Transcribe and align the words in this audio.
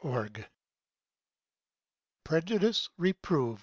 13 0.03 0.45
PREJUDICE 2.23 2.89
REPROVED. 2.97 3.59